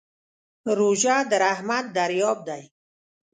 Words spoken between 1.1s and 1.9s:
د رحمت